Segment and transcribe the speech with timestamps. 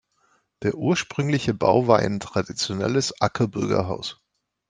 [0.63, 4.19] Der ursprüngliche Bau war ein traditionelles Ackerbürgerhaus.